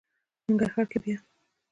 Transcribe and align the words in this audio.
ننګرهار 0.45 0.85
کې 0.91 0.97
بیا... 1.03 1.17